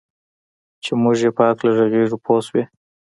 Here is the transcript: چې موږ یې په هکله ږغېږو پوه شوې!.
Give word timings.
چې 0.83 0.91
موږ 1.01 1.17
یې 1.23 1.31
په 1.37 1.43
هکله 1.49 1.71
ږغېږو 1.77 2.17
پوه 2.25 2.39
شوې!. 2.47 2.63